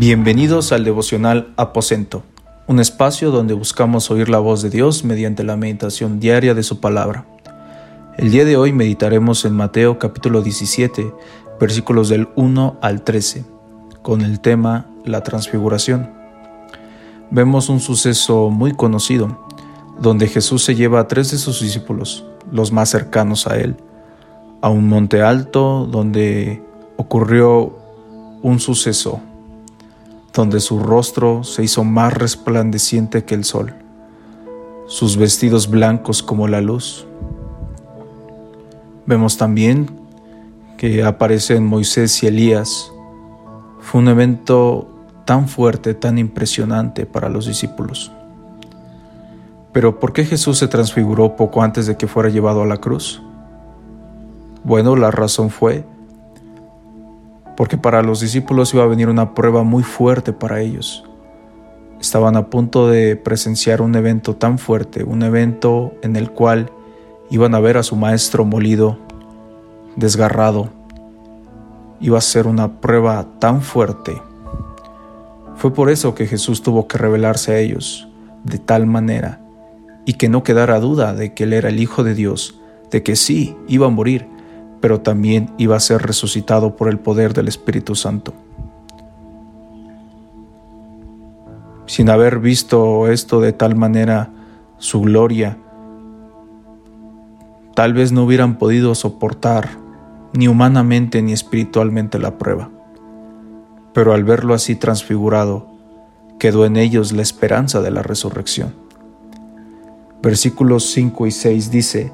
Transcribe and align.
Bienvenidos 0.00 0.72
al 0.72 0.82
devocional 0.82 1.52
Aposento, 1.58 2.22
un 2.66 2.80
espacio 2.80 3.30
donde 3.30 3.52
buscamos 3.52 4.10
oír 4.10 4.30
la 4.30 4.38
voz 4.38 4.62
de 4.62 4.70
Dios 4.70 5.04
mediante 5.04 5.44
la 5.44 5.58
meditación 5.58 6.20
diaria 6.20 6.54
de 6.54 6.62
su 6.62 6.80
palabra. 6.80 7.26
El 8.16 8.30
día 8.30 8.46
de 8.46 8.56
hoy 8.56 8.72
meditaremos 8.72 9.44
en 9.44 9.52
Mateo 9.52 9.98
capítulo 9.98 10.40
17, 10.40 11.12
versículos 11.60 12.08
del 12.08 12.28
1 12.34 12.78
al 12.80 13.02
13, 13.02 13.44
con 14.00 14.22
el 14.22 14.40
tema 14.40 14.86
La 15.04 15.22
transfiguración. 15.22 16.10
Vemos 17.30 17.68
un 17.68 17.80
suceso 17.80 18.48
muy 18.48 18.72
conocido, 18.72 19.46
donde 20.00 20.28
Jesús 20.28 20.64
se 20.64 20.74
lleva 20.74 21.00
a 21.00 21.08
tres 21.08 21.30
de 21.30 21.36
sus 21.36 21.60
discípulos, 21.60 22.24
los 22.50 22.72
más 22.72 22.88
cercanos 22.88 23.46
a 23.46 23.58
él, 23.58 23.76
a 24.62 24.70
un 24.70 24.88
monte 24.88 25.20
alto 25.20 25.86
donde 25.90 26.62
ocurrió 26.96 27.76
un 28.40 28.60
suceso 28.60 29.20
donde 30.32 30.60
su 30.60 30.78
rostro 30.78 31.44
se 31.44 31.64
hizo 31.64 31.84
más 31.84 32.14
resplandeciente 32.14 33.24
que 33.24 33.34
el 33.34 33.44
sol, 33.44 33.74
sus 34.86 35.16
vestidos 35.16 35.68
blancos 35.68 36.22
como 36.22 36.48
la 36.48 36.60
luz. 36.60 37.06
Vemos 39.06 39.36
también 39.36 39.90
que 40.76 41.02
aparecen 41.02 41.66
Moisés 41.66 42.22
y 42.22 42.26
Elías. 42.26 42.92
Fue 43.80 44.00
un 44.00 44.08
evento 44.08 44.88
tan 45.24 45.48
fuerte, 45.48 45.94
tan 45.94 46.18
impresionante 46.18 47.06
para 47.06 47.28
los 47.28 47.46
discípulos. 47.46 48.12
Pero 49.72 50.00
¿por 50.00 50.12
qué 50.12 50.24
Jesús 50.24 50.58
se 50.58 50.68
transfiguró 50.68 51.36
poco 51.36 51.62
antes 51.62 51.86
de 51.86 51.96
que 51.96 52.08
fuera 52.08 52.28
llevado 52.28 52.62
a 52.62 52.66
la 52.66 52.78
cruz? 52.78 53.22
Bueno, 54.64 54.96
la 54.96 55.10
razón 55.10 55.50
fue 55.50 55.84
porque 57.60 57.76
para 57.76 58.00
los 58.00 58.20
discípulos 58.20 58.72
iba 58.72 58.84
a 58.84 58.86
venir 58.86 59.10
una 59.10 59.34
prueba 59.34 59.64
muy 59.64 59.82
fuerte 59.82 60.32
para 60.32 60.62
ellos. 60.62 61.04
Estaban 62.00 62.34
a 62.38 62.48
punto 62.48 62.88
de 62.88 63.16
presenciar 63.16 63.82
un 63.82 63.94
evento 63.96 64.34
tan 64.34 64.56
fuerte, 64.58 65.04
un 65.04 65.22
evento 65.22 65.92
en 66.00 66.16
el 66.16 66.30
cual 66.30 66.72
iban 67.28 67.54
a 67.54 67.60
ver 67.60 67.76
a 67.76 67.82
su 67.82 67.96
maestro 67.96 68.46
molido, 68.46 68.98
desgarrado. 69.94 70.70
Iba 72.00 72.16
a 72.16 72.22
ser 72.22 72.46
una 72.46 72.80
prueba 72.80 73.26
tan 73.38 73.60
fuerte. 73.60 74.22
Fue 75.56 75.74
por 75.74 75.90
eso 75.90 76.14
que 76.14 76.26
Jesús 76.26 76.62
tuvo 76.62 76.88
que 76.88 76.96
revelarse 76.96 77.52
a 77.52 77.58
ellos 77.58 78.08
de 78.42 78.56
tal 78.56 78.86
manera 78.86 79.38
y 80.06 80.14
que 80.14 80.30
no 80.30 80.42
quedara 80.42 80.80
duda 80.80 81.12
de 81.12 81.34
que 81.34 81.44
Él 81.44 81.52
era 81.52 81.68
el 81.68 81.78
Hijo 81.78 82.04
de 82.04 82.14
Dios, 82.14 82.58
de 82.90 83.02
que 83.02 83.16
sí 83.16 83.54
iba 83.68 83.84
a 83.86 83.90
morir, 83.90 84.26
pero 84.80 85.00
también 85.00 85.50
iba 85.58 85.76
a 85.76 85.80
ser 85.80 86.02
resucitado 86.02 86.76
por 86.76 86.88
el 86.88 86.98
poder 86.98 87.34
del 87.34 87.48
Espíritu 87.48 87.94
Santo. 87.94 88.32
Sin 91.86 92.08
haber 92.08 92.38
visto 92.38 93.08
esto 93.08 93.40
de 93.40 93.52
tal 93.52 93.76
manera, 93.76 94.30
su 94.78 95.00
gloria, 95.00 95.58
tal 97.74 97.94
vez 97.94 98.12
no 98.12 98.24
hubieran 98.24 98.58
podido 98.58 98.94
soportar 98.94 99.70
ni 100.32 100.48
humanamente 100.48 101.20
ni 101.22 101.32
espiritualmente 101.32 102.18
la 102.18 102.38
prueba. 102.38 102.70
Pero 103.92 104.12
al 104.12 104.24
verlo 104.24 104.54
así 104.54 104.76
transfigurado, 104.76 105.66
quedó 106.38 106.64
en 106.64 106.76
ellos 106.76 107.12
la 107.12 107.22
esperanza 107.22 107.82
de 107.82 107.90
la 107.90 108.02
resurrección. 108.02 108.74
Versículos 110.22 110.90
5 110.92 111.26
y 111.26 111.30
6 111.32 111.70
dice, 111.70 112.12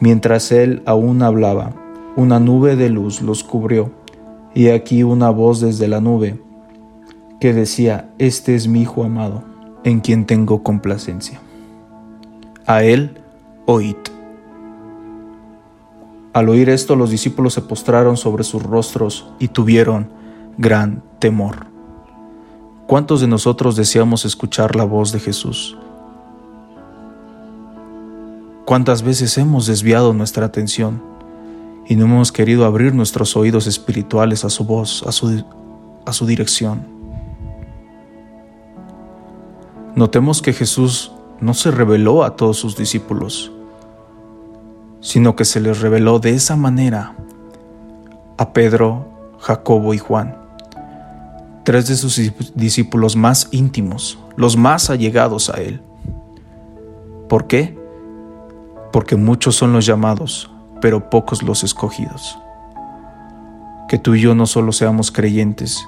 mientras 0.00 0.50
él 0.50 0.82
aún 0.86 1.22
hablaba, 1.22 1.74
una 2.20 2.38
nube 2.38 2.76
de 2.76 2.90
luz 2.90 3.22
los 3.22 3.42
cubrió, 3.42 3.92
y 4.54 4.68
aquí 4.68 5.02
una 5.02 5.30
voz 5.30 5.58
desde 5.60 5.88
la 5.88 6.02
nube 6.02 6.38
que 7.40 7.54
decía, 7.54 8.10
Este 8.18 8.54
es 8.54 8.68
mi 8.68 8.82
Hijo 8.82 9.04
amado, 9.04 9.42
en 9.84 10.00
quien 10.00 10.26
tengo 10.26 10.62
complacencia. 10.62 11.40
A 12.66 12.82
él 12.82 13.22
oíd. 13.64 13.96
Al 16.34 16.50
oír 16.50 16.68
esto 16.68 16.94
los 16.94 17.08
discípulos 17.08 17.54
se 17.54 17.62
postraron 17.62 18.18
sobre 18.18 18.44
sus 18.44 18.62
rostros 18.62 19.32
y 19.38 19.48
tuvieron 19.48 20.10
gran 20.58 21.02
temor. 21.20 21.68
¿Cuántos 22.86 23.22
de 23.22 23.28
nosotros 23.28 23.76
deseamos 23.76 24.26
escuchar 24.26 24.76
la 24.76 24.84
voz 24.84 25.10
de 25.10 25.20
Jesús? 25.20 25.78
¿Cuántas 28.66 29.02
veces 29.02 29.38
hemos 29.38 29.66
desviado 29.66 30.12
nuestra 30.12 30.44
atención 30.44 31.09
y 31.90 31.96
no 31.96 32.04
hemos 32.04 32.30
querido 32.30 32.66
abrir 32.66 32.94
nuestros 32.94 33.36
oídos 33.36 33.66
espirituales 33.66 34.44
a 34.44 34.48
su 34.48 34.62
voz, 34.62 35.02
a 35.08 35.10
su, 35.10 35.44
a 36.06 36.12
su 36.12 36.24
dirección. 36.24 36.86
Notemos 39.96 40.40
que 40.40 40.52
Jesús 40.52 41.10
no 41.40 41.52
se 41.52 41.72
reveló 41.72 42.22
a 42.22 42.36
todos 42.36 42.58
sus 42.58 42.76
discípulos, 42.76 43.50
sino 45.00 45.34
que 45.34 45.44
se 45.44 45.58
les 45.58 45.80
reveló 45.80 46.20
de 46.20 46.30
esa 46.30 46.54
manera 46.54 47.16
a 48.38 48.52
Pedro, 48.52 49.08
Jacobo 49.40 49.92
y 49.92 49.98
Juan, 49.98 50.36
tres 51.64 51.88
de 51.88 51.96
sus 51.96 52.20
discípulos 52.54 53.16
más 53.16 53.48
íntimos, 53.50 54.16
los 54.36 54.56
más 54.56 54.90
allegados 54.90 55.50
a 55.50 55.60
Él. 55.60 55.82
¿Por 57.28 57.48
qué? 57.48 57.76
Porque 58.92 59.16
muchos 59.16 59.56
son 59.56 59.72
los 59.72 59.84
llamados, 59.84 60.52
pero 60.80 61.10
pocos 61.10 61.42
los 61.42 61.64
escogidos. 61.64 62.38
Que 63.88 63.98
tú 63.98 64.14
y 64.14 64.20
yo 64.20 64.34
no 64.34 64.46
solo 64.46 64.72
seamos 64.72 65.10
creyentes, 65.10 65.84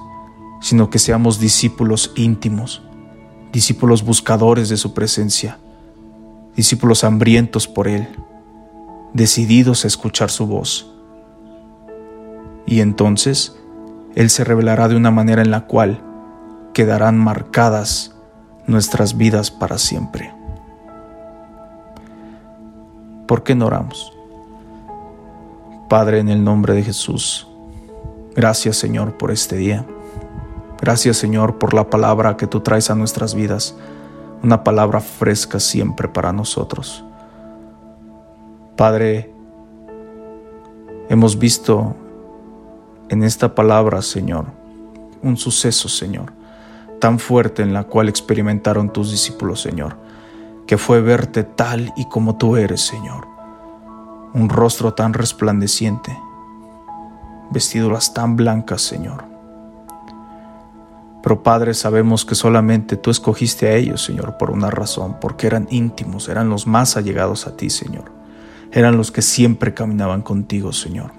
sino 0.61 0.91
que 0.91 0.99
seamos 0.99 1.39
discípulos 1.39 2.13
íntimos, 2.17 2.83
discípulos 3.53 4.05
buscadores 4.05 4.69
de 4.69 4.77
su 4.77 4.95
presencia, 4.95 5.59
discípulos 6.57 7.05
hambrientos 7.05 7.67
por 7.69 7.89
Él, 7.89 8.09
decididos 9.13 9.85
a 9.85 9.89
escuchar 9.89 10.31
su 10.31 10.47
voz. 10.47 10.91
Y 12.67 12.81
entonces 12.81 13.57
Él 14.15 14.31
se 14.31 14.45
revelará 14.45 14.89
de 14.89 14.97
una 14.97 15.11
manera 15.11 15.43
en 15.43 15.51
la 15.51 15.67
cual 15.67 16.01
quedarán 16.73 17.19
marcadas 17.19 18.15
nuestras 18.67 19.17
vidas 19.17 19.51
para 19.51 19.79
siempre. 19.79 20.33
¿Por 23.27 23.43
qué 23.43 23.55
no 23.55 23.67
oramos? 23.67 24.13
Padre, 25.93 26.21
en 26.21 26.31
el 26.31 26.43
nombre 26.43 26.73
de 26.73 26.83
Jesús. 26.83 27.47
Gracias 28.35 28.79
Señor 28.79 29.19
por 29.19 29.31
este 29.31 29.57
día. 29.57 29.85
Gracias 30.81 31.19
Señor 31.19 31.59
por 31.59 31.75
la 31.75 31.91
palabra 31.91 32.39
que 32.39 32.47
tú 32.47 32.61
traes 32.61 32.89
a 32.89 32.95
nuestras 32.95 33.35
vidas, 33.35 33.77
una 34.43 34.65
palabra 34.65 35.01
fresca 35.01 35.61
siempre 35.61 36.09
para 36.09 36.33
nosotros. 36.33 37.05
Padre, 38.75 39.35
hemos 41.11 41.39
visto 41.39 41.95
en 43.11 43.23
esta 43.23 43.55
palabra, 43.55 44.01
Señor, 44.01 44.47
un 45.23 45.37
suceso, 45.37 45.91
Señor, 45.91 46.33
tan 47.03 47.19
fuerte 47.19 47.61
en 47.61 47.75
la 47.75 47.85
cual 47.85 48.09
experimentaron 48.09 48.91
tus 48.91 49.11
discípulos, 49.11 49.61
Señor, 49.61 49.99
que 50.67 50.79
fue 50.79 51.03
verte 51.03 51.45
tal 51.45 51.93
y 51.99 52.07
como 52.07 52.39
tú 52.39 52.57
eres, 52.57 52.81
Señor 52.81 53.32
un 54.35 54.49
rostro 54.49 54.95
tan 54.95 55.13
resplandeciente, 55.13 56.19
vestiduras 57.51 58.15
tan 58.15 58.37
blancas, 58.37 58.83
Señor. 58.83 59.25
Pero 61.23 61.43
Padre, 61.43 61.75
sabemos 61.75 62.25
que 62.25 62.35
solamente 62.35 62.97
tú 62.97 63.11
escogiste 63.11 63.69
a 63.69 63.75
ellos, 63.75 64.03
Señor, 64.03 64.37
por 64.39 64.51
una 64.51 64.71
razón, 64.71 65.19
porque 65.21 65.47
eran 65.47 65.69
íntimos, 65.71 66.29
eran 66.29 66.49
los 66.49 66.67
más 66.67 66.97
allegados 66.97 67.47
a 67.47 67.57
ti, 67.57 67.71
Señor. 67.71 68.11
Eran 68.73 68.97
los 68.97 69.13
que 69.13 69.23
siempre 69.23 69.75
caminaban 69.75 70.23
contigo, 70.23 70.73
Señor. 70.73 71.13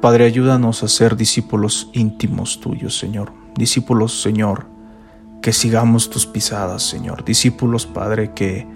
Padre, 0.00 0.24
ayúdanos 0.24 0.82
a 0.82 0.88
ser 0.88 1.16
discípulos 1.16 1.90
íntimos 1.92 2.60
tuyos, 2.60 2.98
Señor. 2.98 3.32
Discípulos, 3.54 4.20
Señor, 4.20 4.66
que 5.40 5.52
sigamos 5.52 6.10
tus 6.10 6.26
pisadas, 6.26 6.82
Señor. 6.82 7.24
Discípulos, 7.24 7.86
Padre, 7.86 8.32
que, 8.32 8.66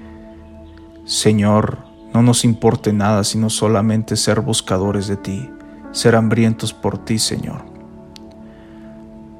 Señor, 1.04 1.87
no 2.18 2.22
nos 2.22 2.44
importe 2.44 2.92
nada 2.92 3.22
sino 3.22 3.48
solamente 3.48 4.16
ser 4.16 4.40
buscadores 4.40 5.06
de 5.06 5.16
ti, 5.16 5.48
ser 5.92 6.16
hambrientos 6.16 6.72
por 6.72 6.98
ti, 6.98 7.16
Señor. 7.16 7.62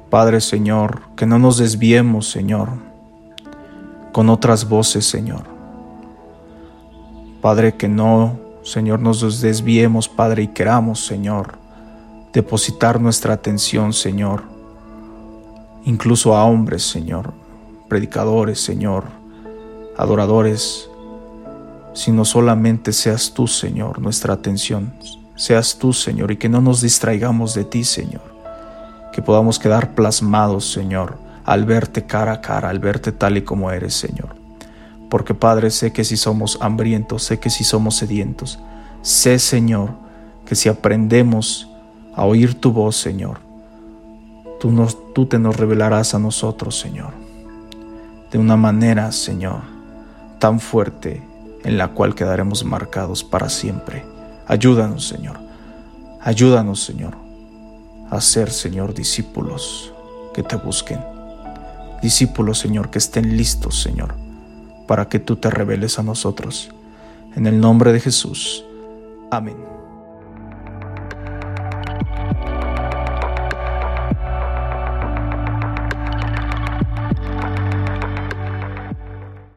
Padre 0.09 0.39
Señor, 0.39 1.01
que 1.17 1.25
no 1.25 1.39
nos 1.39 1.57
desviemos, 1.57 2.31
Señor, 2.31 2.69
con 4.13 4.29
otras 4.29 4.69
voces, 4.69 5.05
Señor. 5.05 5.43
Padre, 7.41 7.75
que 7.75 7.89
no, 7.89 8.39
Señor, 8.63 9.01
nos 9.01 9.41
desviemos, 9.41 10.07
Padre, 10.07 10.43
y 10.43 10.47
queramos, 10.47 11.05
Señor, 11.05 11.57
depositar 12.31 13.01
nuestra 13.01 13.33
atención, 13.33 13.91
Señor, 13.91 14.43
incluso 15.83 16.33
a 16.33 16.45
hombres, 16.45 16.83
Señor, 16.83 17.33
predicadores, 17.89 18.61
Señor, 18.61 19.03
adoradores, 19.97 20.88
sino 21.93 22.25
solamente 22.25 22.93
seas 22.93 23.33
tú, 23.33 23.47
Señor, 23.47 23.99
nuestra 23.99 24.33
atención. 24.33 24.93
Seas 25.35 25.77
tú, 25.77 25.93
Señor, 25.93 26.31
y 26.31 26.37
que 26.37 26.49
no 26.49 26.61
nos 26.61 26.81
distraigamos 26.81 27.53
de 27.53 27.63
ti, 27.63 27.83
Señor. 27.83 28.37
que 29.11 29.23
podamos 29.23 29.57
quedar 29.57 29.95
plasmados, 29.95 30.71
Señor, 30.71 31.17
al 31.43 31.65
verte 31.65 32.05
cara 32.05 32.33
a 32.33 32.41
cara, 32.41 32.69
al 32.69 32.79
verte 32.79 33.11
tal 33.11 33.37
y 33.37 33.41
como 33.41 33.71
eres, 33.71 33.95
Señor. 33.95 34.35
Porque 35.09 35.33
Padre, 35.33 35.71
sé 35.71 35.91
que 35.91 36.03
si 36.03 36.15
somos 36.15 36.59
hambrientos, 36.61 37.23
sé 37.23 37.39
que 37.39 37.49
si 37.49 37.63
somos 37.63 37.95
sedientos, 37.95 38.59
sé, 39.01 39.39
Señor, 39.39 39.89
que 40.45 40.55
si 40.55 40.69
aprendemos 40.69 41.69
a 42.15 42.25
oír 42.25 42.53
tu 42.53 42.71
voz, 42.71 42.97
Señor, 42.97 43.39
tú, 44.59 44.71
nos, 44.71 45.13
tú 45.13 45.25
te 45.25 45.39
nos 45.39 45.57
revelarás 45.57 46.13
a 46.13 46.19
nosotros, 46.19 46.77
Señor, 46.79 47.13
de 48.31 48.37
una 48.37 48.55
manera, 48.55 49.11
Señor, 49.11 49.61
tan 50.37 50.59
fuerte 50.59 51.28
en 51.63 51.77
la 51.77 51.89
cual 51.89 52.15
quedaremos 52.15 52.63
marcados 52.63 53.23
para 53.23 53.49
siempre. 53.49 54.05
Ayúdanos, 54.47 55.07
Señor. 55.07 55.39
Ayúdanos, 56.21 56.83
Señor, 56.83 57.15
a 58.09 58.19
ser, 58.19 58.51
Señor, 58.51 58.93
discípulos 58.93 59.93
que 60.33 60.43
te 60.43 60.57
busquen. 60.57 60.99
Discípulos, 62.01 62.59
Señor, 62.59 62.89
que 62.89 62.97
estén 62.97 63.37
listos, 63.37 63.81
Señor, 63.81 64.15
para 64.87 65.07
que 65.07 65.19
tú 65.19 65.37
te 65.37 65.49
reveles 65.49 65.97
a 65.97 66.03
nosotros. 66.03 66.69
En 67.35 67.47
el 67.47 67.59
nombre 67.59 67.93
de 67.93 67.99
Jesús. 67.99 68.65
Amén. 69.31 69.78